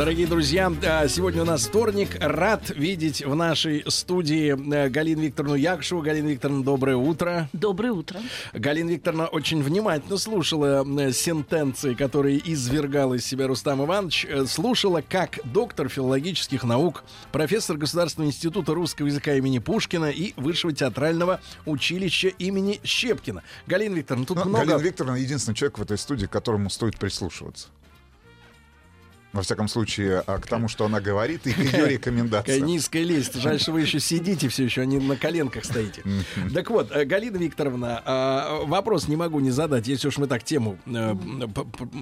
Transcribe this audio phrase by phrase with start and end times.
[0.00, 2.16] Дорогие друзья, а, сегодня у нас вторник.
[2.20, 6.00] Рад видеть в нашей студии э, Галину Викторовну Якшеву.
[6.00, 7.50] Галина Викторовна, доброе утро.
[7.52, 8.18] Доброе утро.
[8.54, 14.24] Галина Викторовна очень внимательно слушала э, сентенции, которые извергал из себя Рустам Иванович.
[14.26, 20.72] Э, Слушала, как доктор филологических наук, профессор Государственного института русского языка имени Пушкина и Высшего
[20.72, 23.42] театрального училища имени Щепкина.
[23.66, 24.64] Галина Викторовна, тут Ну, много...
[24.64, 27.68] Галина Викторовна единственный человек в этой студии, к которому стоит прислушиваться.
[29.32, 32.66] Во всяком случае, а, к тому, что она говорит, и к ее рекомендациям.
[32.66, 33.34] низкая лесть.
[33.36, 36.02] Жаль, что вы еще сидите все еще, а не на коленках стоите.
[36.52, 40.42] Так вот, э, Галина Викторовна, а, вопрос не могу не задать, если уж мы так
[40.42, 41.14] тему э,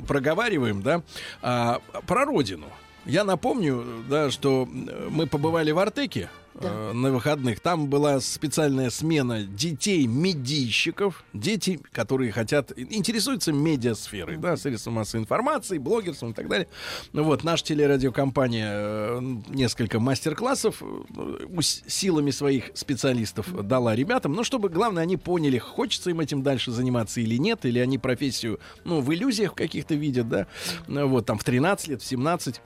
[0.06, 1.02] проговариваем, да,
[1.42, 2.66] А, про родину.
[3.08, 7.58] Я напомню, да, что э, мы побывали в Артеке э, на выходных.
[7.60, 11.24] Там была специальная смена детей-медийщиков.
[11.32, 16.68] Дети, которые хотят, интересуются медиасферой, да, средством массовой информации, блогерством и так далее.
[17.14, 24.68] Ну Вот, наша телерадиокомпания э, несколько мастер-классов э, силами своих специалистов дала ребятам, ну, чтобы,
[24.68, 29.14] главное, они поняли, хочется им этим дальше заниматься или нет, или они профессию, ну, в
[29.14, 30.46] иллюзиях каких-то видят, да,
[30.88, 32.60] Ну, вот, там, в 13 лет, в 17.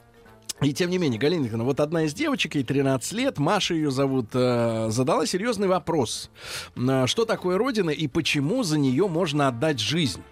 [0.62, 3.91] И тем не менее, Галина Николаевна, вот одна из девочек, ей 13 лет, Маша ее
[3.91, 6.30] зовут, э, задала серьезный вопрос.
[6.77, 10.22] Э, Что такое Родина и почему за нее можно отдать жизнь?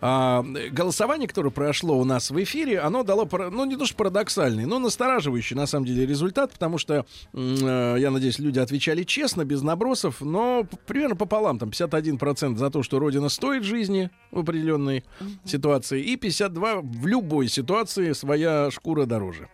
[0.00, 4.66] А, голосование, которое прошло у нас в эфире, оно дало, ну, не то что парадоксальный,
[4.66, 9.62] но настораживающий, на самом деле, результат, потому что, э, я надеюсь, люди отвечали честно, без
[9.62, 15.04] набросов, но примерно пополам, там, 51% за то, что Родина стоит жизни в определенной
[15.44, 19.48] ситуации, и 52% в любой ситуации своя шкура дороже.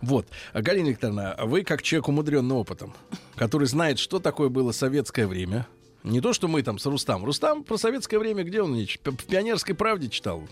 [0.00, 0.26] Вот.
[0.52, 2.94] Галина Викторовна, вы как человек умудренный опытом,
[3.36, 5.66] который знает, что такое было советское время,
[6.04, 7.24] не то, что мы там с Рустам.
[7.24, 8.74] Рустам про советское время, где он?
[8.76, 10.44] В «Пионерской правде» читал.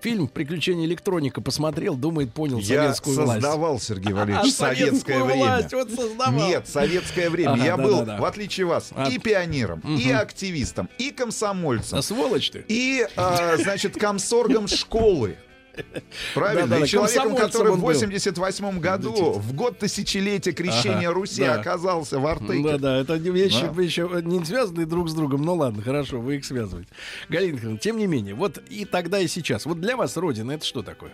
[0.00, 3.42] Фильм «Приключения электроника» посмотрел, думает, понял Я советскую власть.
[3.42, 5.38] создавал, Сергей А Валерьевич, советское советскую время.
[5.44, 6.32] власть вот создавал.
[6.48, 7.50] Нет, советское время.
[7.52, 8.16] Ага, Я да, был, да, да.
[8.18, 12.64] в отличие вас, А- и пионером, и активистом, и комсомольцем, А сволочь ты.
[12.66, 15.36] и, а, значит, комсоргом школы.
[16.34, 16.66] Правильно.
[16.66, 17.82] Да-да-да, и человеком, который в был.
[17.86, 21.54] 88 году, в год тысячелетия крещения Ага, Руси, да.
[21.60, 22.62] оказался в Артеке.
[22.62, 23.82] Да, да, это не вещи Да.
[23.82, 25.42] еще не связанные друг с другом.
[25.42, 26.90] Ну ладно, хорошо, вы их связываете.
[27.28, 29.66] Галина Михайловна, тем не менее, вот и тогда, и сейчас.
[29.66, 31.12] Вот для вас Родина это что такое?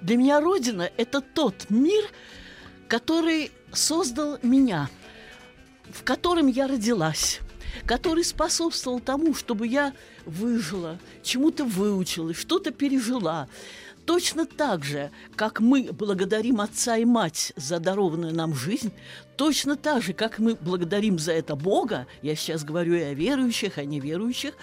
[0.00, 2.04] Для меня Родина– это тот мир,
[2.88, 4.88] который создал меня,
[5.90, 7.40] в котором я родилась,
[7.86, 9.92] который способствовал тому, чтобы я
[10.24, 13.48] выжила, чему-то выучилась, что-то пережила.
[14.06, 18.92] Точно так же, как мы благодарим отца и мать за дарованную нам жизнь,
[19.36, 23.78] точно так же, как мы благодарим за это Бога, я сейчас говорю и о верующих,
[23.78, 24.54] о неверующих,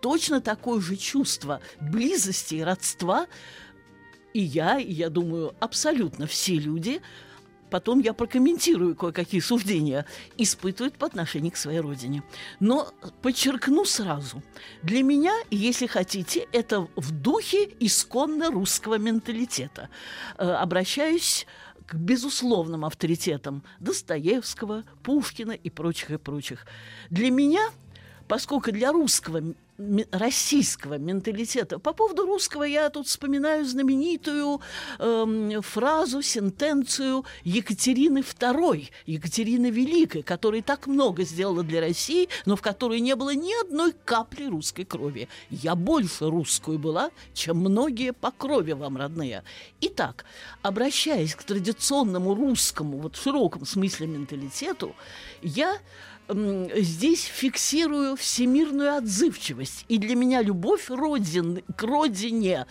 [0.00, 3.26] точно такое же чувство близости и родства.
[4.34, 7.02] И я, и я думаю, абсолютно все люди,
[7.72, 10.04] потом я прокомментирую кое-какие суждения,
[10.36, 12.22] испытывают по отношению к своей родине.
[12.60, 14.42] Но подчеркну сразу,
[14.82, 19.88] для меня, если хотите, это в духе исконно русского менталитета.
[20.36, 21.46] Э, обращаюсь
[21.86, 26.66] к безусловным авторитетам Достоевского, Пушкина и прочих, и прочих.
[27.08, 27.70] Для меня
[28.32, 29.42] поскольку для русского,
[30.10, 34.62] российского менталитета, по поводу русского я тут вспоминаю знаменитую
[34.98, 42.62] эм, фразу, сентенцию Екатерины II, Екатерины Великой, которая так много сделала для России, но в
[42.62, 45.28] которой не было ни одной капли русской крови.
[45.50, 49.44] Я больше русскую была, чем многие по крови вам родные.
[49.82, 50.24] Итак,
[50.62, 54.96] обращаясь к традиционному русскому, вот в широком смысле менталитету,
[55.42, 55.76] я
[56.76, 59.84] здесь фиксирую всемирную отзывчивость.
[59.88, 62.66] И для меня любовь родин, к родине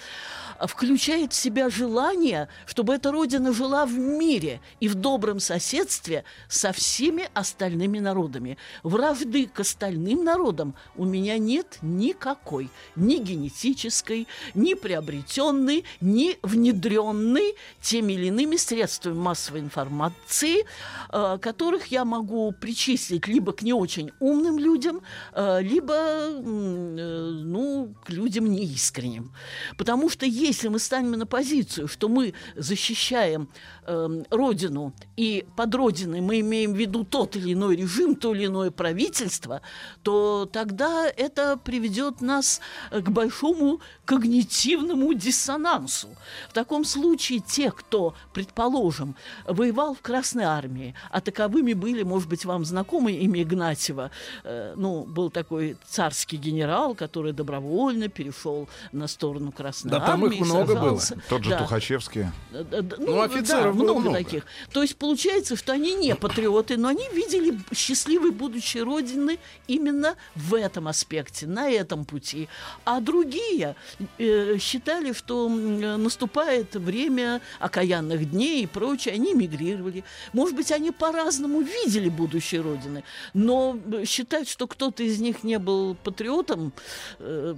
[0.68, 6.71] включает в себя желание, чтобы эта родина жила в мире и в добром соседстве со
[6.71, 8.57] всеми остальными народами.
[8.83, 12.69] Вражды к остальным народам у меня нет никакой.
[12.95, 20.65] Ни генетической, ни приобретенной, ни внедренной теми или иными средствами массовой информации,
[21.12, 25.01] э, которых я могу причислить либо к не очень умным людям,
[25.33, 29.31] э, либо э, ну, к людям неискренним.
[29.77, 33.50] Потому что если мы станем на позицию, что мы защищаем
[33.86, 38.45] э, Родину, и под Родиной мы имеем в виду тот или иной режим, то или
[38.45, 39.62] иное правительство,
[40.03, 42.62] то тогда это приведет нас
[42.92, 46.09] к большому когнитивному диссонансу.
[46.50, 49.15] В таком случае те, кто, предположим,
[49.45, 54.11] воевал в Красной Армии, а таковыми были, может быть, вам знакомы имя Игнатьева,
[54.43, 60.07] э, ну, был такой царский генерал, который добровольно перешел на сторону Красной Да, Армии.
[60.11, 60.79] там их много было.
[60.99, 61.17] сражался.
[61.29, 61.59] Тот же Да.
[61.59, 62.25] Тухачевский.
[62.51, 64.17] Да, да, да, Ну, офицеров да, было много, много.
[64.17, 64.45] таких.
[64.71, 70.53] То есть получается, что они не патриоты, но они видели счастливое будущее Родины именно в
[70.55, 72.47] этом аспекте, на этом пути.
[72.85, 73.75] А другие
[74.17, 79.13] э, считали, что э, наступает время окаянных дней и прочее.
[79.15, 80.03] Они мигрировали.
[80.33, 83.03] Может быть, они по-разному видели будущее Родины,
[83.33, 86.73] но э, считать, что кто-то из них не был патриотом,
[87.19, 87.56] э,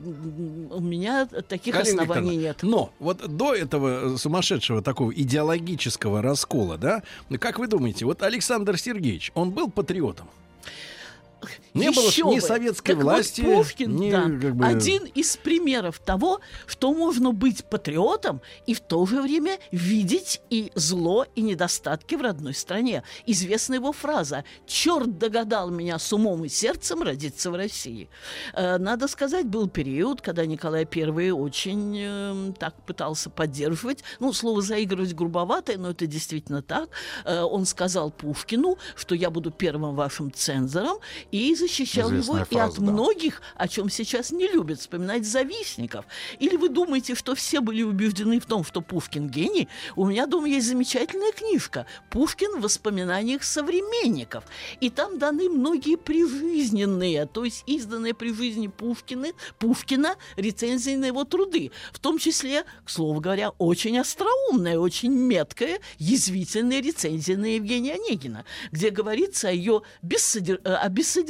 [0.72, 2.58] у меня таких Галина оснований Викторовна, нет.
[2.64, 7.04] Но вот до этого сумасшедшего такого идеологического раскола, да,
[7.40, 10.30] как вы думаете, вот Александр Сергеевич, он был патриотом?
[11.74, 12.42] Не было ни бы.
[12.42, 17.66] советской вот, власти, Пушкин, ни, да, как бы- один из примеров того, что можно быть
[17.66, 23.04] патриотом и в то же время видеть и зло, и недостатки в родной стране.
[23.26, 28.10] Известна его фраза «Черт догадал меня с умом и сердцем родиться в России».
[28.54, 34.62] Э, Надо сказать, был период, когда Николай I очень э, так пытался поддерживать, ну, слово
[34.62, 36.90] «заигрывать» грубоватое, но это действительно так.
[37.26, 40.98] Э, Он сказал Пушкину, что я буду первым вашим цензором,
[41.34, 42.92] и защищал Известная его и фраза, от да.
[42.92, 46.06] многих, о чем сейчас не любят вспоминать завистников.
[46.38, 49.68] Или вы думаете, что все были убеждены в том, что Пушкин гений?
[49.96, 54.44] У меня дома есть замечательная книжка «Пушкин в воспоминаниях современников».
[54.80, 61.24] И там даны многие прижизненные, то есть изданные при жизни Пушкина, Пушкина рецензии на его
[61.24, 61.72] труды.
[61.94, 68.46] В том числе, к слову говоря, очень остроумная, очень меткая, язвительная рецензия на Евгения Онегина,
[68.72, 70.62] где говорится о ее бессодер...
[70.64, 71.23] о бессодержательности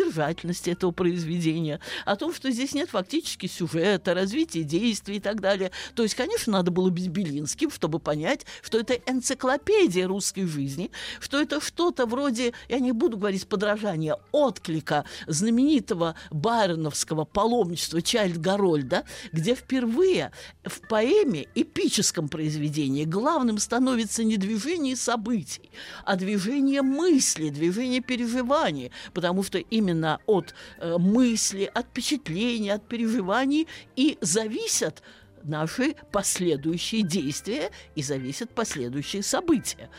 [0.71, 5.71] этого произведения, о том, что здесь нет фактически сюжета, развития действий и так далее.
[5.95, 11.41] То есть, конечно, надо было быть Белинским, чтобы понять, что это энциклопедия русской жизни, что
[11.41, 19.55] это что-то вроде, я не буду говорить подражания, отклика знаменитого байроновского паломничества Чайльд Гарольда, где
[19.55, 20.31] впервые
[20.63, 25.69] в поэме, эпическом произведении, главным становится не движение событий,
[26.05, 29.82] а движение мысли, движение переживаний, потому что именно
[30.25, 35.03] от э, мысли, от впечатлений, от переживаний и зависят
[35.43, 39.89] наши последующие действия и зависят последующие события.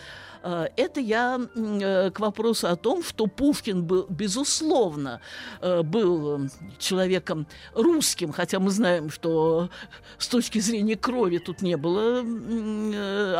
[0.44, 5.20] Э, Это я э, к вопросу о том, что Пушкин был, безусловно,
[5.60, 6.48] э, был
[6.78, 9.70] человеком русским, хотя мы знаем, что
[10.18, 12.20] с точки зрения крови тут не было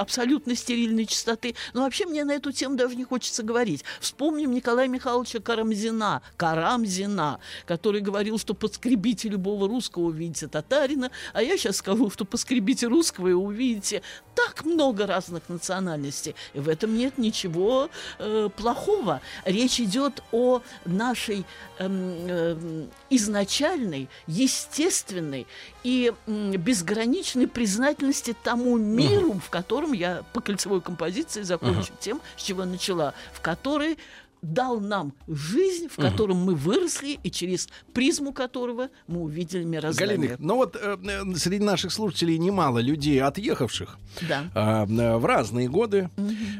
[0.00, 1.54] абсолютно стерильной чистоты.
[1.74, 3.84] Но вообще мне на эту тему даже не хочется говорить.
[4.00, 11.58] Вспомним Николая Михайловича Карамзина, Карамзина, который говорил, что подскребите любого русского, увидите татарина, а я
[11.58, 14.02] сейчас скажу, что поскребите русского и увидите
[14.34, 16.34] так много разных национальностей.
[16.52, 17.88] И в этом нет ничего
[18.18, 19.20] э, плохого.
[19.44, 21.44] Речь идет о нашей
[21.78, 25.46] эм, эм, изначальной, естественной
[25.82, 32.42] и м, безграничной признательности тому миру, в котором я по кольцевой композиции закончу тем, с
[32.42, 33.98] чего начала, в которой
[34.44, 40.16] дал нам жизнь, в котором мы выросли и через призму которого мы увидели мироздание.
[40.16, 44.44] Галина, ну вот э, э, среди наших слушателей немало людей, отъехавших Да.
[44.54, 46.10] а, э, в разные годы,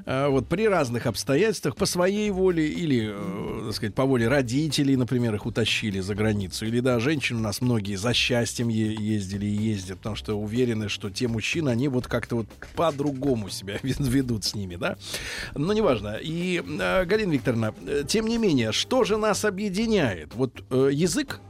[0.06, 4.96] а, вот при разных обстоятельствах, по своей воле или, э, так сказать, по воле родителей,
[4.96, 9.46] например, их утащили за границу, или да, женщины у нас многие за счастьем е- ездили
[9.46, 14.44] и ездят, потому что уверены, что те мужчины, они вот как-то вот по-другому себя ведут
[14.44, 14.96] с ними, да.
[15.54, 16.16] Но неважно.
[16.22, 17.73] И э, Галина Викторовна, э,
[18.08, 20.34] тем не менее, что же нас объединяет?
[20.34, 21.40] Вот э, язык.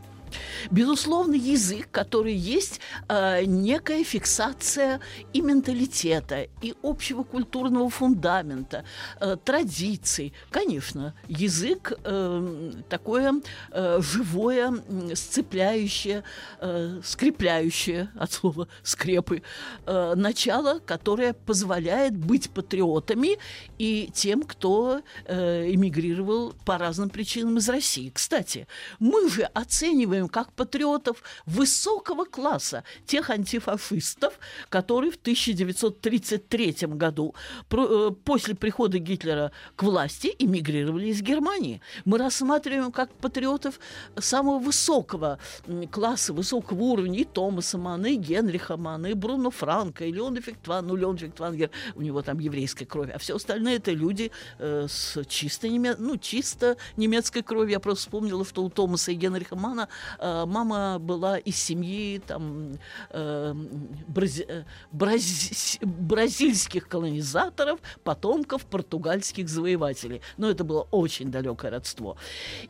[0.70, 5.00] Безусловно, язык, который есть э, некая фиксация
[5.32, 8.84] и менталитета, и общего культурного фундамента,
[9.20, 10.32] э, традиций.
[10.50, 13.34] Конечно, язык э, такое
[13.70, 14.74] э, живое,
[15.14, 16.22] сцепляющее,
[16.60, 19.42] э, скрепляющее от слова скрепы
[19.86, 23.38] э, начало, которое позволяет быть патриотами
[23.78, 28.10] и тем, кто э, эмигрировал по разным причинам из России.
[28.14, 28.66] Кстати,
[28.98, 34.38] мы же оцениваем рассматриваем как патриотов высокого класса, тех антифашистов,
[34.70, 37.34] которые в 1933 году,
[37.70, 41.80] э, после прихода Гитлера к власти, эмигрировали из Германии.
[42.04, 43.78] Мы рассматриваем как патриотов
[44.18, 45.38] самого высокого
[45.90, 50.86] класса, высокого уровня и Томаса Мана, и Генриха Мана, и Бруно Франка, и Леона Фиктван.
[50.86, 55.24] Ну, Леон Фиктвангер, у него там еврейская кровь, а все остальные это люди э, с
[55.26, 55.96] чисто, неме...
[55.98, 57.70] ну, чисто немецкой кровью.
[57.70, 59.88] Я просто вспомнила, что у Томаса и Генриха Мана
[60.20, 62.78] мама была из семьи там
[63.10, 63.54] э,
[64.08, 70.20] брази- э, брази- бразильских колонизаторов, потомков португальских завоевателей.
[70.36, 72.16] Но это было очень далекое родство.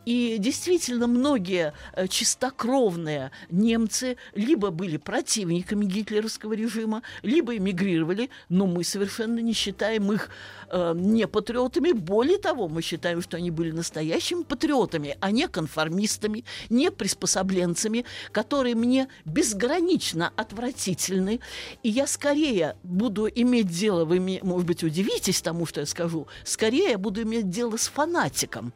[0.05, 8.85] И действительно, многие э, чистокровные немцы либо были противниками гитлеровского режима, либо эмигрировали, но мы
[8.85, 10.31] совершенно не считаем их
[10.71, 11.93] э, не патриотами.
[11.93, 16.91] Более того, мы считаем, что они были настоящими патриотами, а не конформистами, не
[17.25, 21.41] приспособленцами, которые мне безгранично отвратительны.
[21.83, 26.91] И я скорее буду иметь дело, вы, может быть, удивитесь тому, что я скажу, скорее
[26.91, 28.73] я буду иметь дело с фанатиком,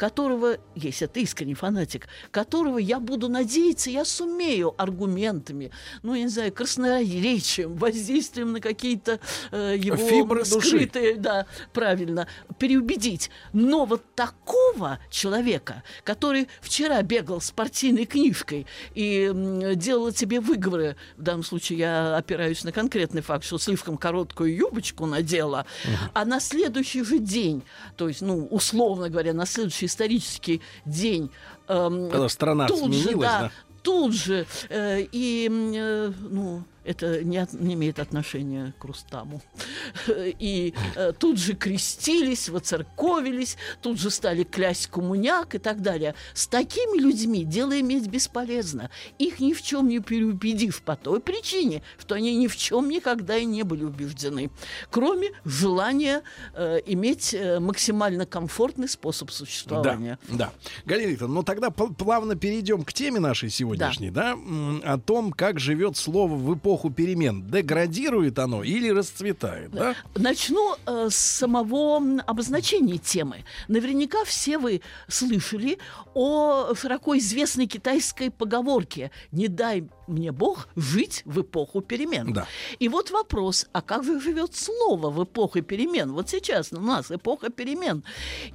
[0.00, 6.28] которого, если это искренний фанатик, которого я буду надеяться, я сумею аргументами, ну, я не
[6.28, 10.68] знаю, красноречием, воздействием на какие-то э, его Фибры души.
[10.68, 12.26] скрытые, да, правильно,
[12.58, 13.30] переубедить.
[13.52, 20.96] Но вот такого человека, который вчера бегал с партийной книжкой и м, делал тебе выговоры,
[21.18, 25.66] в данном случае я опираюсь на конкретный факт, что слишком короткую юбочку надела,
[26.14, 27.62] а на следующий же день,
[27.98, 31.30] то есть, ну, условно говоря, на следующий исторический день
[31.68, 33.50] эм, Когда страна тут же, сменилась, да, да?
[33.82, 39.42] тут же э, и э, ну это не, от- не имеет отношения к Рустаму.
[40.08, 46.14] И э, тут же крестились, воцерковились, тут же стали клясть коммуняк и так далее.
[46.34, 48.90] С такими людьми дело иметь бесполезно.
[49.18, 53.36] Их ни в чем не переубедишь по той причине, что они ни в чем никогда
[53.36, 54.50] и не были убеждены.
[54.90, 56.22] Кроме желания
[56.54, 60.18] э, иметь э, максимально комфортный способ существования.
[60.28, 60.52] Да, да.
[60.86, 65.32] Галина Викторовна, ну тогда пл- плавно перейдем к теме нашей сегодняшней, да, м, о том,
[65.32, 67.46] как живет слово в эпоху перемен.
[67.46, 69.94] Деградирует оно или расцветает, да?
[70.14, 73.44] Начну э, с самого обозначения темы.
[73.68, 75.78] Наверняка все вы слышали
[76.14, 82.32] о широко известной китайской поговорке «Не дай мне Бог жить в эпоху перемен».
[82.32, 82.46] Да.
[82.78, 86.12] И вот вопрос, а как же живет слово в эпоху перемен?
[86.12, 88.04] Вот сейчас у нас эпоха перемен.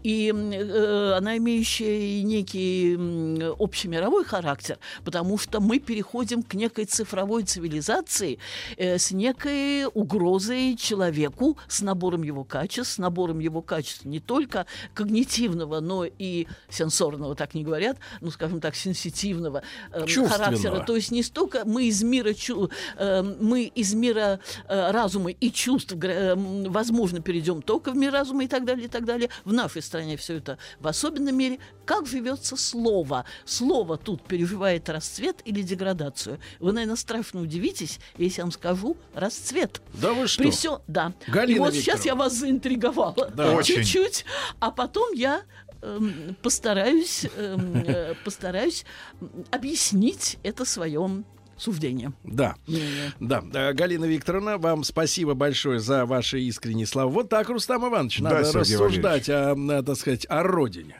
[0.04, 2.96] И э, она имеющая некий
[3.60, 8.05] общемировой характер, потому что мы переходим к некой цифровой цивилизации
[8.78, 14.66] э, с некой угрозой человеку, с набором его качеств, с набором его качеств не только
[14.94, 20.80] когнитивного, но и сенсорного, так не говорят, ну, скажем так, сенситивного э, характера.
[20.86, 25.52] То есть не столько мы из мира, чу- э, мы из мира э, разума и
[25.52, 29.30] чувств, э, возможно, перейдем только в мир разума и так далее, и так далее.
[29.44, 31.60] В нашей стране все это в особенном мере.
[31.86, 33.26] Как живется слово?
[33.46, 36.40] Слово тут переживает расцвет или деградацию?
[36.60, 39.82] Вы, наверное, страшно удивитесь, если я вам скажу расцвет.
[39.94, 40.44] Да вы что?
[40.44, 41.14] При всё- да.
[41.28, 42.08] Галина и вот сейчас Викторовна.
[42.08, 43.62] я вас заинтриговала Да.
[43.64, 44.26] Чуть-чуть,
[44.60, 45.44] а потом я
[45.82, 48.86] эм, постараюсь, эм, э, постараюсь
[49.22, 51.26] м, объяснить это своем
[51.58, 52.12] суждение.
[52.24, 52.56] Да.
[52.66, 53.14] мнение.
[53.20, 57.10] Да, Э, Галина Викторовна, вам спасибо большое за ваши искренние слова.
[57.12, 61.00] Вот так, Рустам Иванович, Да, надо Сергей рассуждать о, э, так сказать, о родине.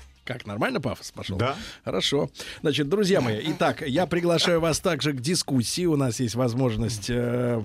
[0.23, 1.37] Как, нормально пафос пошел?
[1.37, 1.55] Да.
[1.83, 2.29] Хорошо.
[2.61, 5.85] Значит, друзья мои, итак, я приглашаю вас также к дискуссии.
[5.85, 7.63] У нас есть возможность э,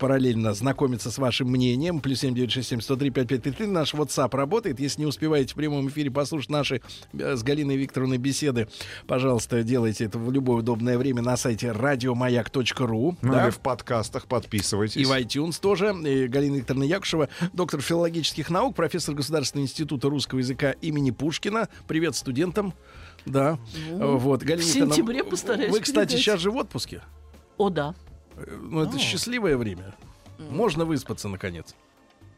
[0.00, 2.00] параллельно знакомиться с вашим мнением.
[2.00, 3.66] Плюс семь девять шесть семь сто три пять пять три три.
[3.68, 4.80] Наш WhatsApp работает.
[4.80, 6.82] Если не успеваете в прямом эфире послушать наши
[7.12, 8.68] э, с Галиной Викторовной беседы,
[9.06, 13.16] пожалуйста, делайте это в любое удобное время на сайте радиомаяк.ру.
[13.22, 13.44] Ну да?
[13.44, 14.96] или в подкастах подписывайтесь.
[14.96, 15.94] И в iTunes тоже.
[16.04, 21.68] И Галина Викторовна Якушева, доктор филологических наук, профессор Государственного института русского языка имени Пушкина.
[21.92, 22.72] Привет студентам.
[23.26, 23.58] Да.
[23.90, 26.22] вот, Галина в сентябре постараюсь Вы, кстати, передать.
[26.24, 27.02] сейчас же в отпуске.
[27.58, 27.94] О, да,
[28.34, 29.94] Э, Ну, это счастливое время.
[30.38, 31.74] Можно выспаться, наконец.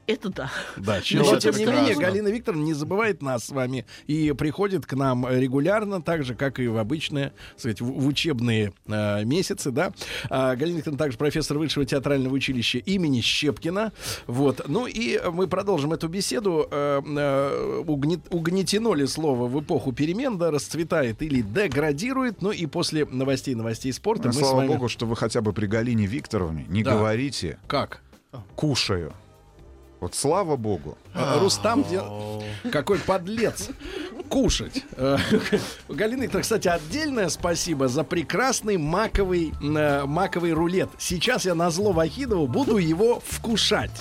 [0.06, 0.50] Это да.
[0.76, 4.86] Да, но это тем не менее, Галина Викторовна не забывает нас с вами и приходит
[4.86, 9.70] к нам регулярно, так же, как и в обычные, так сказать, в, учебные э, месяцы,
[9.70, 9.92] да.
[10.30, 13.92] А, Галина Викторовна также профессор высшего театрального училища имени Щепкина.
[14.26, 14.62] Вот.
[14.68, 16.68] Ну и мы продолжим эту беседу.
[16.70, 22.42] Э, э, угнет- угнетено ли слово в эпоху перемен, да, расцветает или деградирует.
[22.42, 24.68] Ну и после новостей, новостей спорта Ну, мы с слава вами...
[24.68, 26.92] богу, что вы хотя бы при Галине Викторовне не Да.
[26.92, 28.00] говорите Как?
[28.56, 29.12] «кушаю».
[30.00, 30.98] Вот слава богу.
[31.14, 31.84] Э, Рустам,
[32.70, 33.70] какой подлец.
[34.28, 34.84] кушать.
[34.96, 35.16] Э,
[35.88, 40.90] Галина Викторовна, кстати, отдельное спасибо за прекрасный маковый, э, маковый рулет.
[40.98, 43.92] Сейчас я на зло Вахидову буду его вкушать.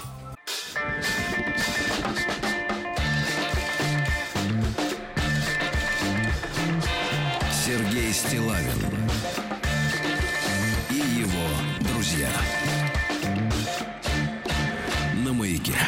[7.66, 9.03] Сергей Стилавин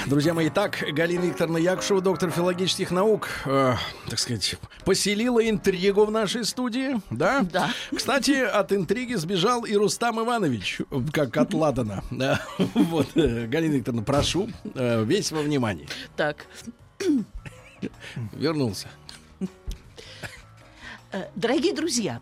[0.07, 3.73] Друзья мои, так, Галина Викторовна Якушева, доктор филологических наук, э,
[4.07, 7.41] так сказать, поселила интригу в нашей студии, да?
[7.51, 7.71] Да.
[7.95, 10.81] Кстати, от интриги сбежал и Рустам Иванович,
[11.11, 12.03] как от Ладана.
[12.11, 12.39] Да.
[12.75, 15.87] Вот, э, Галина Викторовна, прошу, э, весь во внимании.
[16.15, 16.45] Так,
[18.33, 18.87] Вернулся.
[21.11, 22.21] Э, Дорогие друзья,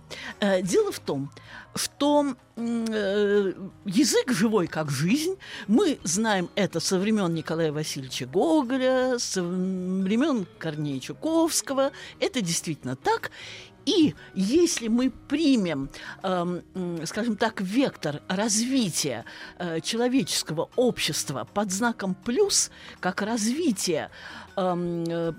[0.62, 1.30] дело в том,
[1.76, 3.54] что э,
[3.86, 5.38] язык живой как жизнь.
[5.68, 11.92] Мы знаем это со времен Николая Васильевича Гоголя, со времен Корнея Чуковского.
[12.20, 13.32] Это действительно так.
[13.86, 15.90] И если мы примем,
[16.22, 16.64] эм,
[17.06, 19.26] скажем так, вектор развития
[19.58, 24.10] э, человеческого общества под знаком плюс, как развитие
[24.56, 25.34] э,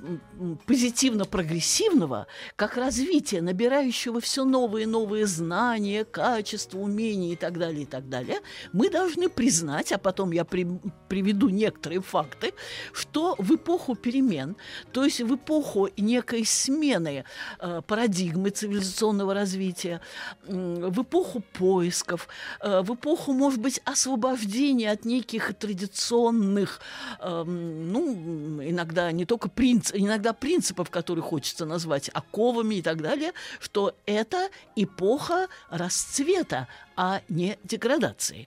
[0.66, 7.86] позитивно-прогрессивного, как развитие, набирающего все новые и новые знания, качества, умения и так далее, и
[7.86, 8.40] так далее,
[8.72, 10.66] мы должны признать, а потом я при-
[11.08, 12.52] приведу некоторые факты,
[12.92, 14.56] что в эпоху перемен,
[14.92, 17.24] то есть в эпоху некой смены
[17.60, 20.00] э, парадигмы цивилизационного развития,
[20.48, 22.28] м, в эпоху поисков,
[22.60, 26.80] э, в эпоху, может быть, освобождения от неких традиционных,
[27.20, 33.32] эм, ну, иногда не только принц, иногда принципов, которые хочется назвать оковами и так далее,
[33.60, 38.46] что это эпоха расцвета, а не деградации.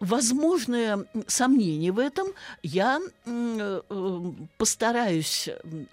[0.00, 2.28] Возможное сомнение в этом
[2.62, 4.20] я э, э,
[4.58, 5.48] постараюсь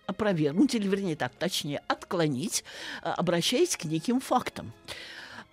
[0.05, 2.63] опровергнуть, или, вернее, так, точнее, отклонить,
[3.03, 4.73] э, обращаясь к неким фактам.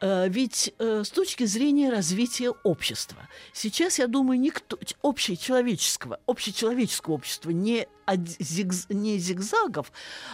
[0.00, 7.50] Э, Ведь э, с точки зрения развития общества, сейчас, я думаю, никто, общечеловеческого, общечеловеческого общества
[7.50, 9.92] не, зигз- не зигзагов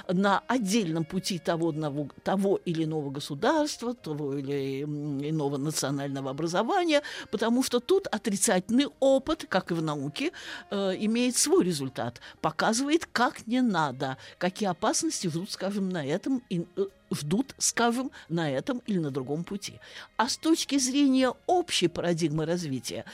[0.09, 7.63] на отдельном пути того, одного, того или иного государства, того или иного национального образования, потому
[7.63, 10.33] что тут отрицательный опыт, как и в науке,
[10.71, 16.67] э, имеет свой результат, показывает, как не надо, какие опасности ждут, скажем, на этом и,
[16.77, 19.75] э, ждут, скажем, на этом или на другом пути.
[20.17, 23.05] А с точки зрения общей парадигмы развития,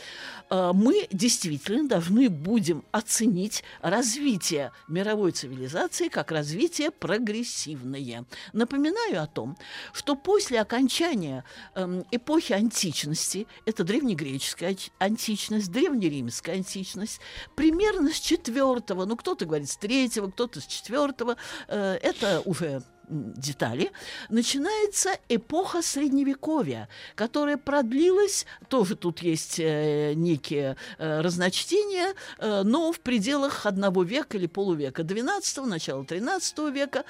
[0.50, 4.45] э, мы действительно должны будем оценить развитие
[4.88, 8.24] мировой цивилизации как развитие прогрессивное.
[8.52, 9.56] Напоминаю о том,
[9.92, 17.20] что после окончания эм, эпохи античности, это древнегреческая антич- античность, древнеримская античность,
[17.54, 21.36] примерно с четвертого, ну кто-то говорит с третьего, кто-то с четвертого,
[21.68, 23.90] э, это уже детали,
[24.28, 33.00] начинается эпоха Средневековья, которая продлилась, тоже тут есть э, некие э, разночтения, э, но в
[33.00, 37.04] пределах одного века или полувека, 12 начала 13 века,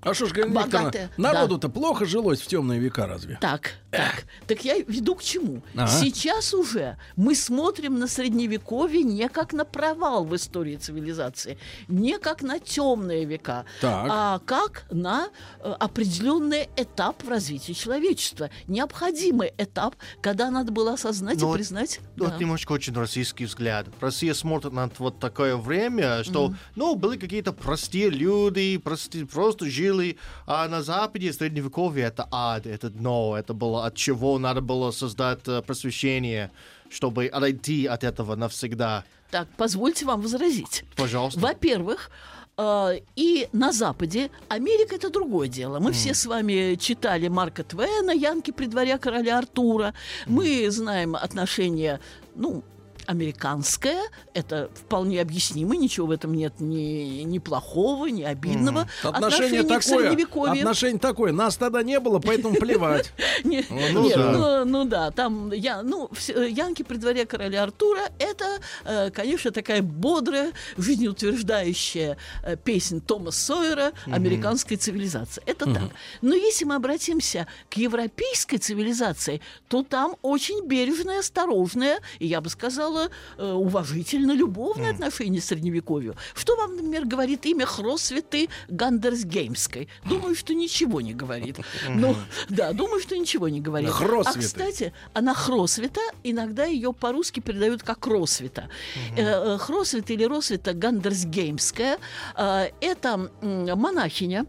[0.00, 3.38] А что ж, Галина Богатая, народу-то плохо жилось в темные века разве?
[3.40, 4.24] Так, так.
[4.46, 5.62] Так я веду к чему?
[5.74, 5.88] Ага.
[5.88, 12.42] Сейчас уже мы смотрим на средневековье не как на провал в истории цивилизации, не как
[12.42, 14.06] на темные века, Так.
[14.10, 15.28] а как на
[15.60, 18.50] э, определенный этап в развитии человечества.
[18.68, 22.00] Необходимый этап, когда надо было осознать Ну и вот- признать.
[22.16, 22.38] Вот да.
[22.38, 23.86] немножко очень российский взгляд.
[24.00, 30.16] Россия смотрит на вот такое время, что, ну, были какие-то простые люди, прости- просто жили,
[30.46, 35.40] а на Западе Средневековье это ад, это дно, это было от чего надо было создать
[35.48, 36.50] э, просвещение,
[36.90, 39.04] чтобы отойти от этого навсегда.
[39.30, 40.84] Так, позвольте вам возразить.
[40.96, 41.40] Пожалуйста.
[41.40, 42.10] Во-первых,
[42.56, 45.78] э, и на Западе Америка это другое дело.
[45.78, 49.94] Мы все с вами читали Марка Твена, Янки при дворе короля Артура.
[50.26, 52.00] Мы знаем отношения,
[52.34, 52.62] ну,
[53.06, 54.02] американское,
[54.34, 58.88] это вполне объяснимо, ничего в этом нет ни, ни плохого, ни обидного.
[59.02, 61.32] Отношение, к такое, отношение такое.
[61.32, 63.12] Нас тогда не было, поэтому плевать.
[63.44, 64.32] Не- ну нет, да.
[64.32, 69.82] ну, ну да, там я, ну, Янки при дворе короля Артура это, э, конечно, такая
[69.82, 75.42] бодрая, жизнеутверждающая э, песня Тома Сойера американской цивилизации.
[75.46, 75.90] Это так.
[76.22, 82.48] Но если мы обратимся к европейской цивилизации, то там очень бережное, осторожное, и я бы
[82.48, 82.95] сказала,
[83.38, 86.16] э, уважительно любовное отношение к средневековью.
[86.34, 89.88] Что вам, например, говорит имя Хросветы Гандерсгеймской?
[90.04, 91.58] Думаю, что ничего не говорит.
[91.88, 92.16] Ну,
[92.48, 93.90] да, думаю, что ничего не говорит.
[93.90, 94.38] Хросветы.
[94.38, 98.68] А, кстати, она Хросвета, иногда ее по-русски передают как Росвета.
[99.16, 101.98] Э, э, Хросвета или Росвета Гандерсгеймская
[102.36, 104.46] э, это монахиня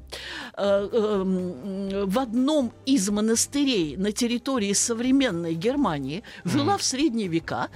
[0.57, 7.69] э, в одном из монастырей на территории современной Германии жила в средние века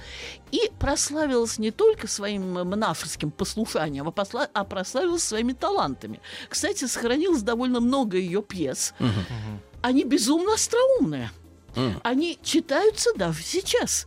[0.50, 6.20] и прославилась не только своим монашеским послушанием, а, посла- а прославилась своими талантами.
[6.48, 8.94] Кстати, сохранилось довольно много ее пьес.
[9.82, 11.30] Они безумно остроумные.
[12.02, 14.06] Они читаются даже сейчас.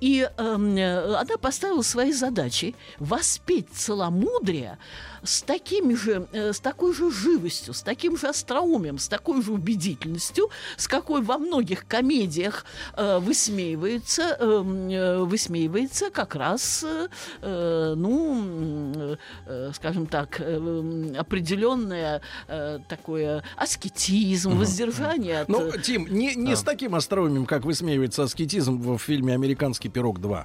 [0.00, 4.78] И эм, э, она поставила своей задачей воспеть целомудрие
[5.22, 9.52] с, такими же, э, с такой же живостью, с таким же остроумием, с такой же
[9.52, 12.64] убедительностью, с какой во многих комедиях
[12.96, 17.08] э, высмеивается, эм, э, высмеивается как раз, э,
[17.42, 25.48] э, ну, м, э, скажем так, э, м, определенное э, такое аскетизм, воздержание от...
[25.48, 30.44] Ну, Тим, не, не с таким остроумием, как высмеивается аскетизм в фильме «Американский пирог 2».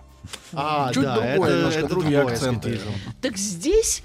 [0.54, 2.70] А, Чуть да, другое, это, немножко это другие другой акценты.
[2.76, 2.92] аскетизм.
[3.22, 4.04] Так здесь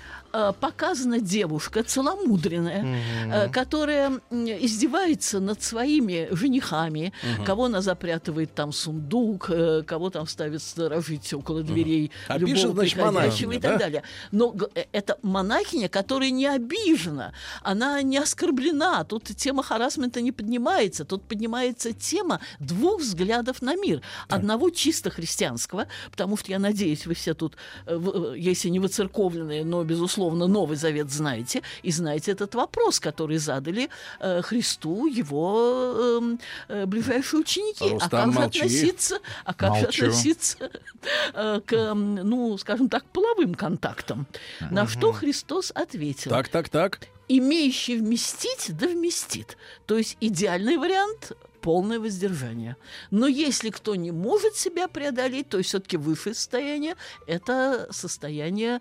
[0.61, 2.85] показана девушка целомудренная,
[3.27, 7.12] э, которая издевается над своими женихами,
[7.44, 12.72] кого она запрятывает там сундук, э, кого там ставит сторожить около дверей А любого пишет,
[12.72, 13.79] значит, приходящего и монахиня, так да?
[13.79, 14.03] далее.
[14.33, 19.05] Но э, это монахиня, которая не обижена, она не оскорблена.
[19.05, 24.03] Тут тема харасмента не поднимается, тут поднимается тема двух взглядов на мир.
[24.29, 29.64] Одного чисто христианского, потому что я надеюсь, вы все тут, э, э, если не выцерковленные,
[29.64, 33.89] но, безусловно, Новый Завет знаете, и знаете этот вопрос, который задали
[34.21, 37.85] э, Христу его эм, э, ближайшие ученики.
[37.85, 38.59] а Рустам, как же молчи.
[38.61, 40.05] относиться, а как Молчу.
[40.07, 40.71] относиться
[41.35, 44.27] э, к, м, ну, скажем так, половым контактам?
[44.71, 46.31] На что Христос ответил?
[46.31, 47.01] Так, так, так.
[47.29, 49.57] имеющий вместить, да вместит.
[49.87, 52.77] То есть идеальный вариант полное воздержание.
[53.11, 58.81] Но если кто не может себя преодолеть, то все-таки высшее состояние– это состояние,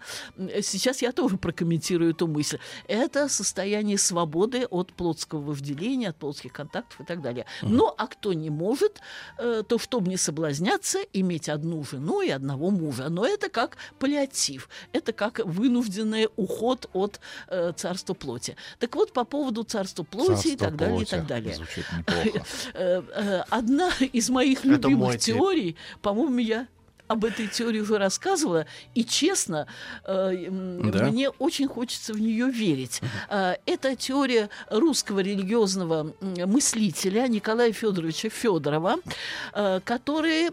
[0.61, 7.01] сейчас я тоже прокомментирую эту мысль, это состояние свободы от плотского вожделения, от плотских контактов
[7.01, 7.45] и так далее.
[7.61, 9.01] Но а кто не может,
[9.37, 13.09] э, то чтобы не соблазняться, иметь одну жену и одного мужа.
[13.09, 18.55] Но это как паллиатив, это как вынужденный уход от э, царства плоти.
[18.79, 21.09] Так вот, по поводу царства плоти и Царство так далее, и плоти.
[21.09, 21.55] так далее.
[21.55, 22.45] Звучит неплохо.
[22.73, 26.67] Э, э, Одна из моих любимых теорий, по-моему, я
[27.07, 29.67] об этой теории уже рассказывала, и честно,
[30.05, 30.47] э,
[30.91, 31.05] Да.
[31.05, 33.01] мне очень хочется в нее верить.
[33.29, 38.95] Э, Это теория русского религиозного мыслителя Николая Федоровича Федорова,
[39.53, 40.49] э, который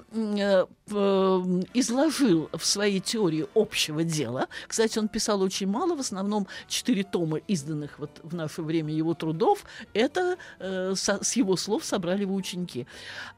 [1.74, 4.48] изложил в своей теории общего дела.
[4.68, 9.14] Кстати, он писал очень мало, в основном четыре тома, изданных вот в наше время его
[9.14, 12.86] трудов, это э, со- с его слов собрали его ученики.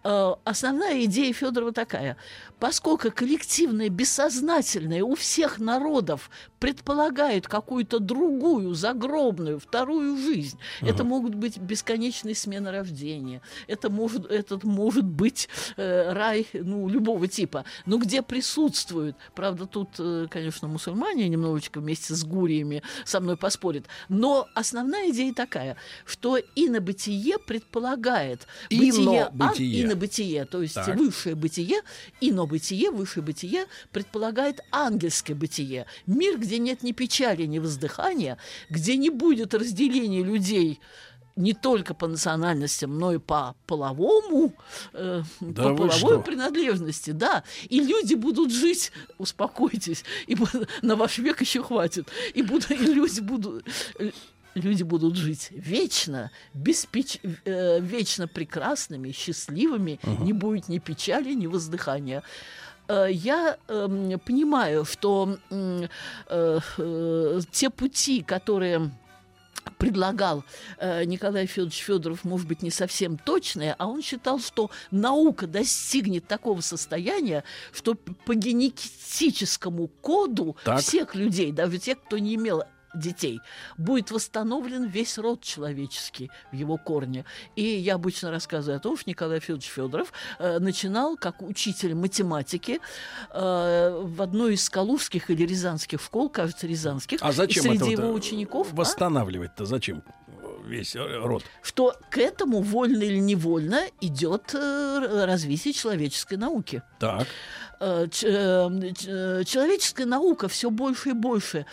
[0.02, 2.16] Э, Основная идея Федорова такая.
[2.58, 11.58] Поскольку коллективное, бессознательное у всех народов предполагает какую-то другую, загробную, вторую жизнь, это могут быть
[11.58, 18.22] бесконечные смены рождения, это может, этот может быть э, рай ну, любого типа, но где
[18.22, 25.10] присутствует, правда, тут, э, конечно, мусульмане немножечко вместе с гуриями со мной поспорят, но основная
[25.10, 29.82] идея такая, что инобытие предполагает бытие, ан- Инобытие.
[29.84, 30.96] инобытие, то есть Так.
[30.96, 31.80] высшее бытие,
[32.20, 35.86] инобытие, высшее бытие предполагает ангельское бытие.
[36.06, 38.38] Мир, где нет ни печали, ни воздыхания,
[38.70, 40.80] где не будет разделения людей
[41.36, 44.54] не только по национальностям, но и по половому,
[44.92, 46.22] э, Да по половой что?
[46.22, 47.42] принадлежности, да.
[47.68, 50.36] И люди будут жить, успокойтесь, и
[50.82, 53.66] на ваш век еще хватит, и, будут, и люди будут
[53.98, 54.12] э,
[54.54, 57.18] люди будут жить вечно, беспеч...
[57.44, 62.22] э, вечно прекрасными, счастливыми, не будет ни печали, ни воздыхания.
[62.88, 65.86] Э, Я эм, понимаю, что э,
[66.28, 68.90] э, те пути, которые
[69.78, 70.44] предлагал
[70.78, 76.26] э, Николай Федорович Федоров, может быть, не совсем точное, а он считал, что наука достигнет
[76.26, 80.80] такого состояния, что по генетическому коду Так.
[80.80, 83.40] всех людей, даже тех, кто не имел детей,
[83.76, 87.24] будет восстановлен весь род человеческий в его корне.
[87.56, 92.80] И я обычно рассказываю о том, что Николай Федорович Федоров э, начинал как учитель математики
[93.30, 97.18] э, в одной из калужских или рязанских школ, кажется, рязанских.
[97.22, 100.02] А зачем и среди его э, учеников а, Восстанавливать-то зачем
[100.64, 101.42] весь род?
[101.62, 106.82] что к этому вольно или невольно идет развитие человеческой науки.
[106.98, 107.26] Так.
[108.10, 111.66] Ч- человеческая наука все больше и больше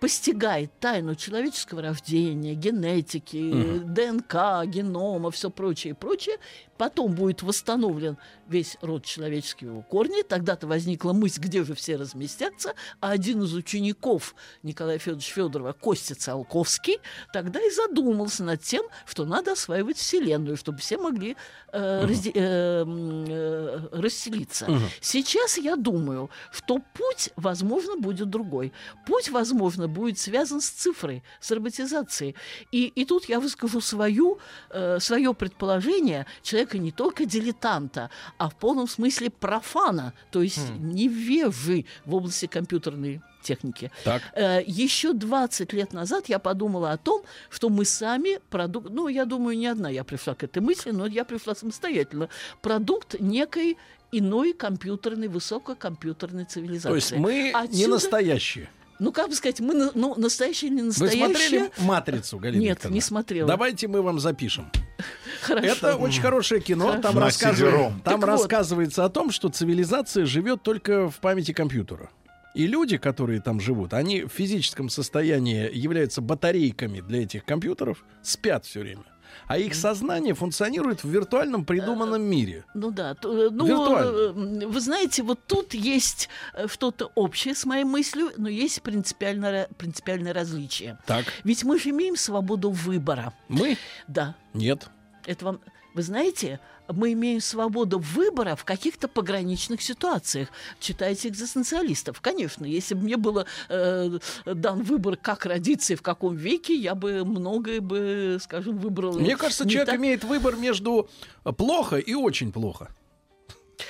[0.00, 6.36] постигает тайну человеческого рождения, генетики, ДНК, генома, все прочее и прочее.
[6.78, 10.22] Потом будет восстановлен весь род человеческий в его корне.
[10.22, 12.74] Тогда-то возникла мысль, где же все разместятся.
[13.00, 16.98] А один из учеников Николая Федоровича Федорова, Костя Циолковский,
[17.32, 21.36] тогда и задумался над тем, что надо осваивать Вселенную, чтобы все могли
[21.72, 24.68] э, разде- э, э, расселиться.
[25.00, 28.72] Сейчас я думаю, что путь, возможно, будет другой.
[29.06, 32.34] Путь, возможно, будет связан с цифрой, с роботизацией.
[32.72, 34.38] И, и тут я выскажу свою,
[34.70, 41.84] э, свое предположение человека не только дилетанта, а в полном смысле профана, то есть невежи
[42.04, 43.90] в области компьютерной техники.
[44.04, 44.22] Так.
[44.34, 49.24] Э, Еще 20 лет назад я подумала о том, что мы сами продукт, ну, я
[49.24, 52.28] думаю, не одна я пришла к этой мысли, но я пришла самостоятельно,
[52.60, 53.76] продукт некой
[54.12, 56.88] иной компьютерной, высококомпьютерной цивилизации.
[56.88, 58.68] То есть мы не Отсюда- настоящие.
[58.98, 61.26] Ну, как бы сказать, мы на- ну, настоящие не Вы настоящие.
[61.28, 62.94] смотрели «Матрицу», Галина Нет, Викторовна?
[62.94, 63.48] не смотрела.
[63.48, 64.70] Давайте мы вам запишем.
[65.42, 65.66] Хорошо.
[65.66, 66.86] Это очень хорошее кино.
[66.86, 67.02] Хорошо.
[67.02, 67.88] Там, CD-ROM.
[67.88, 68.24] там Так вот.
[68.26, 72.10] рассказывается о том, что цивилизация живет только в памяти компьютера.
[72.54, 78.64] И люди, которые там живут, они в физическом состоянии являются батарейками для этих компьютеров, спят
[78.64, 79.02] все время.
[79.46, 82.64] А их сознание функционирует в виртуальном придуманном мире.
[82.74, 84.64] Ну да, э, ну, Виртуально.
[84.64, 89.68] э, вы знаете, вот тут есть э, что-то общее с моей мыслью, но есть принципиальное,
[89.78, 90.98] принципиальное различие.
[91.06, 93.32] Так, Ведь мы же имеем свободу выбора.
[93.48, 93.76] мы?
[94.08, 94.88] Да, Нет.
[95.26, 95.60] это вам...
[95.94, 96.60] Вы знаете,
[96.92, 100.48] мы имеем свободу выбора в каких-то пограничных ситуациях.
[100.80, 102.20] Читайте экзистенциалистов.
[102.20, 106.94] Конечно, если бы мне было э, дан выбор, как родиться и в каком веке, я
[106.94, 109.18] бы многое бы, скажем, выбрала.
[109.18, 109.96] Мне кажется, человек так.
[109.96, 111.08] имеет выбор между
[111.56, 112.90] плохо и очень плохо.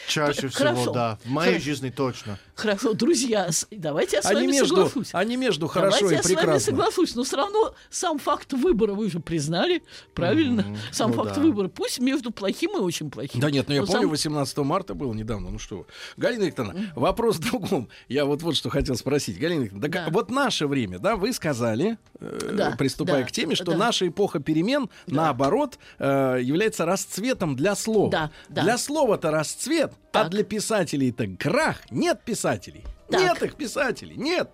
[0.08, 0.80] Чаще Хорошо.
[0.80, 1.18] всего, да.
[1.24, 1.64] В моей Хорошо.
[1.64, 2.38] жизни точно.
[2.54, 5.10] Хорошо, друзья, давайте я с А вами между, соглашусь.
[5.12, 6.60] а не между хорошо Давайте и я с вами прекрасно.
[6.60, 9.82] соглашусь, но все равно сам факт выбора вы же признали,
[10.14, 10.64] правильно?
[10.90, 11.40] Сам ну факт да.
[11.42, 13.40] выбора, пусть между плохим и очень плохим.
[13.42, 15.50] Да нет, ну я Но помню, сам- 18 марта было недавно.
[15.50, 15.84] Ну что вы.
[16.16, 17.88] Галина Викторовна, вопрос в другом.
[18.08, 19.38] Я вот вот что хотел спросить.
[19.38, 20.06] Галина Викторовна, Да.
[20.10, 23.76] вот наше время, да, вы сказали, э, Да, приступая да, к теме, что да.
[23.76, 28.10] наша эпоха перемен, наоборот, э, является расцветом для слова.
[28.10, 28.62] Да, да.
[28.62, 30.30] Для слова-то расцвет, а Так.
[30.30, 31.78] для писателей-то крах.
[31.90, 32.84] Нет писателей.
[33.10, 33.20] Так.
[33.20, 34.50] Нет их писателей, нет.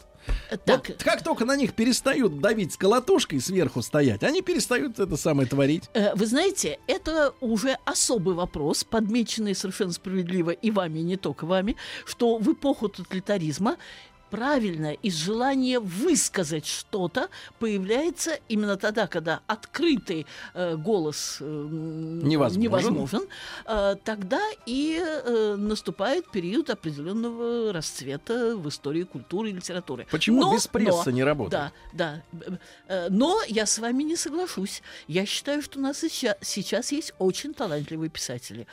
[0.50, 5.00] Э, Так, Вот как только на них перестают давить с колотушкой сверху стоять, они перестают
[5.00, 5.90] это самое творить.
[5.94, 11.44] э, вы знаете, это уже особый вопрос, подмеченный совершенно справедливо и вами, и не только
[11.46, 13.78] вами, что в эпоху тоталитаризма
[14.32, 22.62] правильно из желания высказать что-то появляется именно тогда, когда открытый э, голос э, Невозможен.
[22.62, 23.22] невозможен,
[23.66, 30.06] э, тогда и э, наступает период определенного расцвета в истории культуры и литературы.
[30.10, 31.72] Почему Но- без прессы но- не работает?
[31.92, 32.56] Да, да.
[32.88, 34.82] Э, Но я с вами не соглашусь.
[35.08, 38.66] Я считаю, что у нас сейчас, сейчас есть очень талантливые писатели.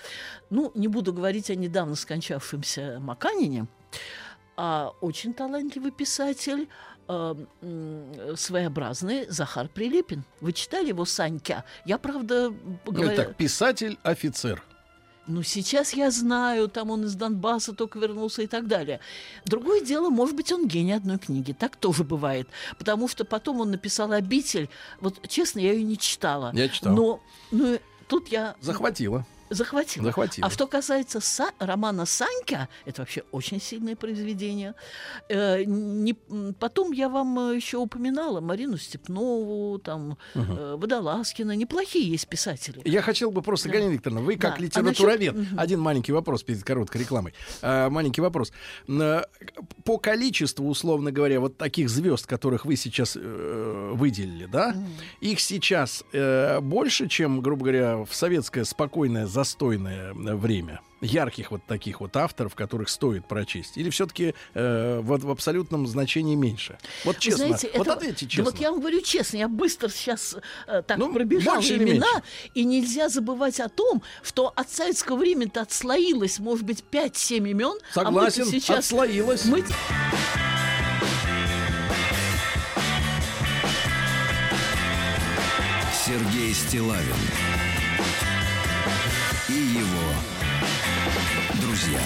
[0.50, 3.68] Ну, не буду говорить о недавно скончавшемся Маканине,
[4.62, 6.68] а очень талантливый писатель,
[7.08, 7.48] м,
[8.36, 10.26] своеобразный Захар Прилепин.
[10.42, 11.64] Вы читали его «Санька»?
[11.86, 12.50] Я, правда,
[12.86, 13.16] Ну, говоря...
[13.16, 14.62] так, писатель-офицер.
[15.28, 19.00] Ну, сейчас я знаю, там он из Донбасса только вернулся и так далее.
[19.46, 21.54] Другое дело, может быть, он гений одной книги.
[21.54, 22.50] Так тоже бывает.
[22.78, 24.70] Потому что потом он написал «Обитель».
[25.00, 26.52] Вот, честно, я ее не читала.
[26.54, 26.94] Я читал.
[26.94, 29.26] Но ну, тут я захватила.
[29.50, 30.14] Захватило.
[30.42, 34.76] А что касается Са- романа «Санька», это вообще очень сильное произведение.
[35.30, 36.14] Э, не-
[36.60, 41.56] потом я вам э, еще упоминала Марину Степнову, там, э, Водолазкина.
[41.56, 42.82] Неплохие есть писатели.
[42.86, 43.74] Я хотел бы просто, Да.
[43.76, 44.58] Галина Викторовна, вы как Да.
[44.58, 45.60] А литературовед, насчет- Мгм.
[45.60, 47.34] один маленький вопрос перед короткой рекламой.
[47.62, 48.52] А, маленький вопрос.
[48.88, 49.24] Н-
[49.84, 54.76] По количеству, условно говоря, вот таких звезд, которых вы сейчас э, выделили, да,
[55.22, 60.82] их сейчас э, больше, чем, грубо говоря, в советское спокойное, застойное время.
[61.02, 63.78] ярких вот таких вот авторов, которых стоит прочесть?
[63.78, 66.78] Или все-таки э, вот в абсолютном значении меньше?
[67.06, 68.52] Вот Вы честно, знаете, вот это- ответьте да честно.
[68.52, 70.36] вот я вам говорю честно, я быстро сейчас
[70.68, 72.22] э, так Ну, пробежала имена,
[72.54, 77.80] и нельзя забывать о том, что от советского времени-то отслоилось, может быть, 5-7 имен.
[77.94, 78.80] Согласен, а мы сейчас...
[78.80, 79.46] отслоилось.
[79.46, 79.64] Мы
[86.06, 87.69] Сергей Стилавин
[91.90, 92.02] друзья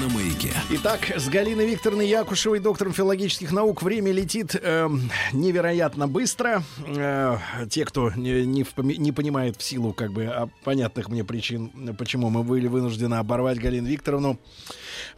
[0.00, 0.52] на маяке.
[0.70, 6.62] Итак, с Галиной Викторовной Якушевой, доктором филологических наук, время летит эм, невероятно быстро.
[6.86, 11.24] Э, те, кто не, не, впоми- не понимает в силу как бы а, понятных мне
[11.24, 14.38] причин, э, почему мы были вынуждены оборвать Галину Викторовну,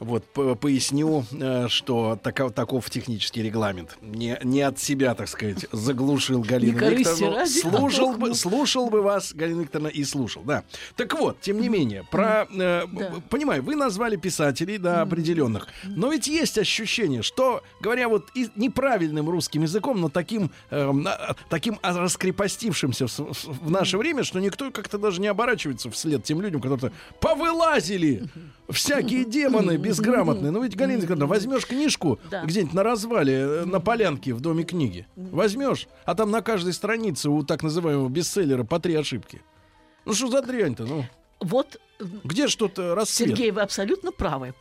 [0.01, 3.97] вот по- поясню, э, что таков, таков технический регламент.
[4.01, 7.37] Не, не от себя, так сказать, заглушил Галину Викторовну.
[7.37, 8.35] ради, Слушал бы, ну.
[8.35, 10.65] слушал бы вас, Галина Викторовна, и слушал, да.
[10.97, 12.47] Так вот, тем не менее, про...
[12.51, 13.13] э, Да.
[13.29, 15.69] Понимаю, вы назвали писателей, да, определенных.
[15.85, 21.79] Но ведь есть ощущение, что, говоря вот и неправильным русским языком, но таким, а, таким
[21.83, 26.61] а, раскрепостившимся в, в наше время, что никто как-то даже не оборачивается вслед тем людям,
[26.61, 28.25] которые повылазили
[28.73, 30.51] всякие демоны безграмотные.
[30.51, 32.45] Ну ведь, Галина Николаевна, возьмешь книжку Да.
[32.45, 37.29] где-нибудь на развале, э, на полянке в доме книги, возьмешь, а там на каждой странице
[37.31, 39.43] у так называемого бестселлера по три ошибки.
[40.05, 41.05] Ну что за дрянь-то, ну?
[41.41, 41.81] вот
[42.25, 43.29] Где что-то расцвет?
[43.31, 44.55] Сергей, вы абсолютно правы.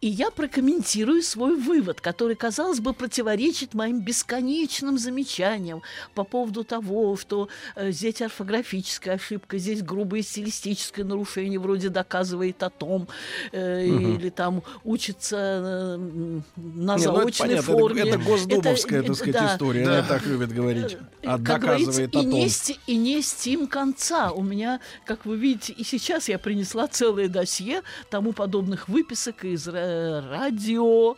[0.00, 5.82] И я прокомментирую свой вывод, который, казалось бы, противоречит моим бесконечным замечаниям
[6.14, 12.70] по поводу того, что э, здесь орфографическая ошибка, здесь грубое стилистическое нарушение вроде доказывает о
[12.70, 13.08] том,
[13.52, 18.02] э, или там учится э, на Не, ну, это заочной понятно, это- форме.
[18.02, 19.54] Это, госдумовская, Это, так сказать, да.
[19.54, 19.84] история.
[19.86, 20.96] Она так любит говорить.
[21.24, 22.30] А Как говорится, доказывает о и том.
[22.30, 24.30] не, сти- и не стим конца.
[24.32, 29.68] У меня, как вы видите, и сейчас я принесла целое досье тому подобных выписок из
[29.68, 31.16] ра- радио,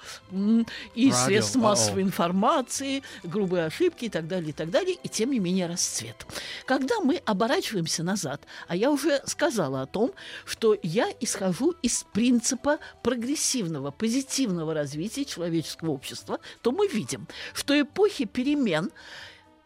[0.97, 5.39] Радио, средств массовой информации, грубые ошибки и так далее, и так далее, и тем не
[5.39, 6.27] менее расцвет.
[6.65, 10.13] Когда мы оборачиваемся назад, а я уже сказала о том,
[10.45, 18.25] что я исхожу из принципа прогрессивного, позитивного развития человеческого общества, то мы видим, что эпохи
[18.25, 18.91] перемен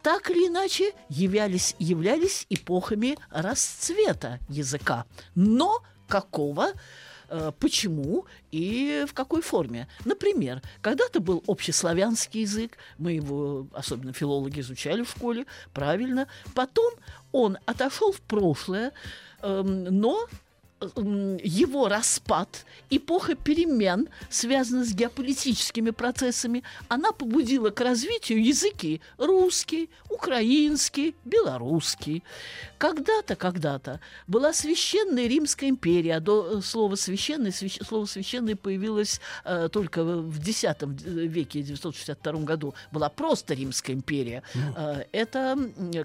[0.01, 5.05] так или иначе являлись, являлись эпохами расцвета языка.
[5.35, 6.71] Но какого,
[7.29, 9.87] э, почему и в какой форме?
[10.05, 16.27] Например, когда-то был общеславянский язык, мы его, особенно филологи, изучали в школе, правильно.
[16.55, 16.93] Потом
[17.31, 18.91] он отошел в прошлое,
[19.41, 20.27] эм, но
[20.81, 31.15] его распад, эпоха перемен, связанная с геополитическими процессами, она побудила к развитию языки русский, украинский,
[31.23, 32.23] белорусский.
[32.81, 39.21] Когда-то, когда-то была священная Римская империя, а до э, слова священный, свящ- слово священный появилось
[39.45, 40.63] э, только в X
[41.05, 44.41] веке, в 962 году, была просто Римская империя.
[44.75, 45.59] Э, это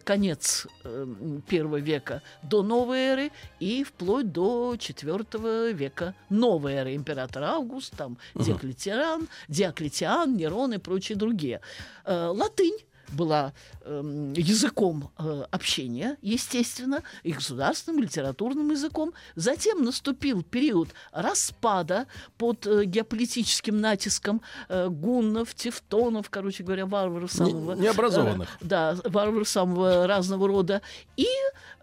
[0.05, 1.07] конец э,
[1.49, 6.95] первого века до новой эры и вплоть до IV века новой эры.
[6.95, 11.62] Император Август, там Диоклетиан, Диоклетиан, Нерон и прочие другие.
[12.05, 12.77] Э, Латынь
[13.12, 13.53] была
[13.85, 19.12] эм, языком э, общения, естественно, и государственным, и литературным языком.
[19.35, 22.07] Затем наступил период распада
[22.38, 27.75] под э, геополитическим натиском э, гуннов, тевтонов, короче говоря, варваров самого...
[27.75, 28.49] Не- необразованных.
[28.61, 30.83] э, да, варваров самого разного рода.
[31.16, 31.27] И,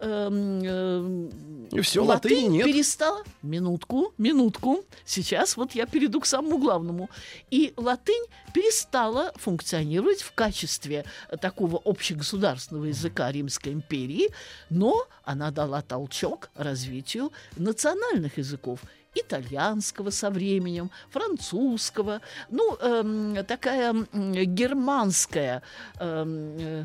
[0.00, 2.66] эм, эм, И всё, латыни нет.
[2.66, 3.22] перестала...
[3.42, 4.84] Минутку, минутку.
[5.04, 7.08] Сейчас вот я перейду к самому главному.
[7.50, 11.04] И латынь перестала функционировать в качестве э,
[11.40, 14.28] такого общегосударственного языка Римской империи,
[14.70, 18.80] но она дала толчок развитию национальных языков
[19.14, 25.62] итальянского со временем, французского, ну, эм, такая германская,
[25.98, 26.84] эм, э,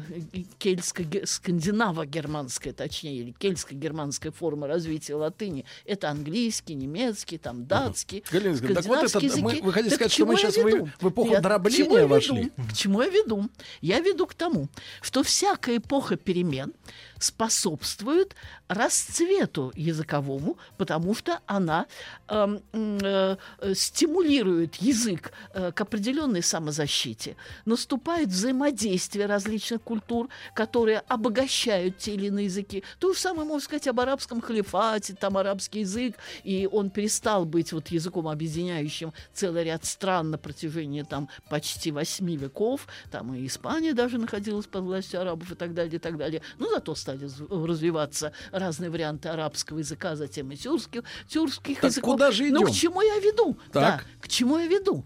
[0.60, 5.65] кельско-скандинаво-германская, точнее, или кельско-германская форма развития латыни.
[5.86, 9.65] Это английский, немецкий, там, датский, Галина Николаевна, так вот это скандинавские мы- языки.
[9.65, 10.89] вы хотите Так сказать, что мы сейчас веду?
[11.00, 12.08] в эпоху Я- дробления я веду?
[12.08, 12.52] вошли?
[12.70, 13.50] К чему я веду?
[13.82, 14.68] Я веду к тому,
[15.02, 16.74] что всякая эпоха перемен
[17.19, 18.36] способствует
[18.67, 21.86] расцвету языковому, потому что она
[22.27, 23.38] э, э,
[23.73, 32.45] стимулирует язык э, к определенной самозащите, наступает взаимодействие различных культур, которые обогащают те или иные
[32.45, 32.84] языки.
[32.99, 37.73] То же самое можно сказать об арабском халифате, там арабский язык, и он перестал быть
[37.73, 43.93] вот языком объединяющим целый ряд стран на протяжении там почти восьми веков, там и Испания
[43.93, 46.41] даже находилась под властью арабов и так далее, и так далее.
[46.58, 52.13] Но зато стали развиваться разные варианты арабского языка, затем и тюркских, тюркских так языков.
[52.13, 52.62] куда же идем?
[52.62, 53.58] Но к чему я веду?
[53.71, 53.73] Так.
[53.73, 55.06] Да, к чему я веду?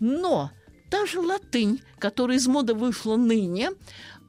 [0.00, 0.50] Но
[0.90, 3.70] та же латынь, которая из моды вышла ныне,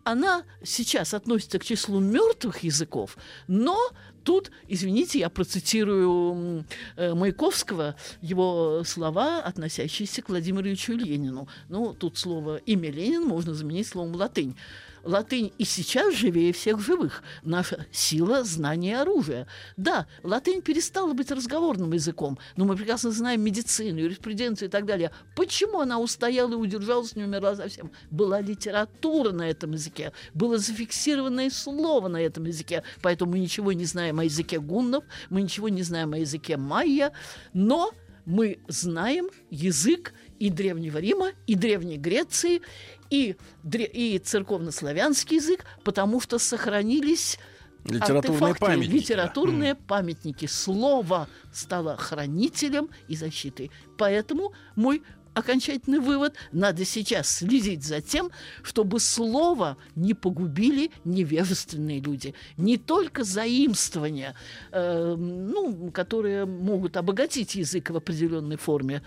[0.04, 3.78] она сейчас относится к числу мертвых языков, но
[4.26, 6.66] тут, извините, я процитирую
[6.97, 11.47] э, Маяковского, его слова, относящиеся к Владимиру Ильичу Ленину.
[11.70, 14.58] Ну, тут слово «имя Ленин» можно заменить словом «латынь».
[15.04, 17.24] Латынь и сейчас живее всех живых.
[17.43, 19.47] Наша сила знания оружия.
[19.76, 25.12] Да, латынь перестала быть разговорным языком, но мы прекрасно знаем медицину, юриспруденцию и так далее.
[25.36, 27.91] Почему она устояла и удержалась, не умерла совсем?
[28.12, 33.86] Была литература на этом языке, было зафиксированное слово на этом языке, поэтому мы ничего не
[33.86, 37.12] знаем о языке гуннов, мы ничего не знаем о языке майя,
[37.54, 37.91] но
[38.26, 40.14] мы знаем язык
[40.44, 42.62] и Древнего Рима, и Древней Греции,
[43.10, 47.39] и, и церковнославянский язык, потому что сохранились
[47.86, 48.91] Литературные артефакты, памятники.
[48.94, 50.46] Литературные памятники.
[50.46, 53.72] Слово стало хранителем и защитой.
[53.98, 55.02] Поэтому мой
[55.34, 58.30] окончательный вывод– надо сейчас следить за тем,
[58.64, 62.34] чтобы слово не погубили невежественные люди.
[62.58, 64.36] Не только заимствования,
[64.74, 69.02] э, ну, которые могут обогатить язык в определенной форме,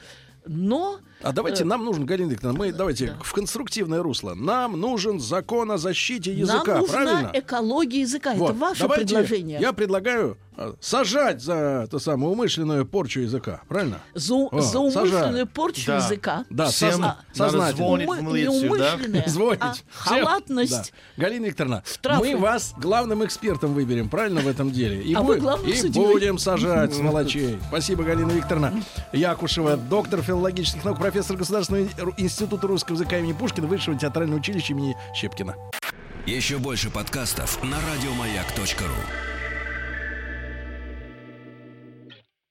[0.47, 1.01] но...
[1.23, 3.19] А давайте, э, нам нужен, Галина Викторовна, мы давайте да.
[3.23, 4.35] в конструктивное русло.
[4.35, 7.31] Нам нужен закон о защите языка, Нам нужна правильно?
[7.35, 8.35] экология языка.
[8.35, 9.61] Вот, Это ваше давайте, предложение.
[9.61, 10.39] Я предлагаю
[10.81, 14.01] сажать за ту самую умышленную порчу языка, правильно?
[14.15, 15.97] За, О, за умышленную порчу Да.
[15.97, 16.45] языка.
[16.51, 17.87] Да, Всем созна- надо сознательно.
[17.89, 18.95] звонить в Умы- милицию, не да?
[18.95, 19.61] умышленная, Звонить.
[19.63, 20.93] а халатность.
[21.17, 21.23] Да.
[21.23, 22.23] Галина Викторовна, Штрафы.
[22.25, 25.03] мы вас главным экспертом выберем, правильно, в этом деле?
[25.03, 26.05] И, А вы главным и судьей.
[26.07, 27.59] будем сажать сволочей.
[27.69, 28.73] Спасибо, Галина Викторовна.
[29.13, 34.97] Якушева, доктор филологических наук, профессор Государственного института русского языка имени Пушкина, Высшего театрального училища имени
[35.15, 35.55] Щепкина.
[36.27, 39.36] Еще больше подкастов на радиомаяк.ру.